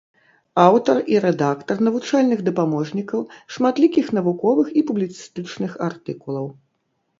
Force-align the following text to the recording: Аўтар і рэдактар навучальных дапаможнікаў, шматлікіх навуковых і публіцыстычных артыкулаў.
Аўтар 0.67 0.97
і 1.15 1.19
рэдактар 1.25 1.83
навучальных 1.87 2.39
дапаможнікаў, 2.47 3.21
шматлікіх 3.57 4.11
навуковых 4.19 4.67
і 4.81 4.85
публіцыстычных 4.91 5.71
артыкулаў. 5.93 6.53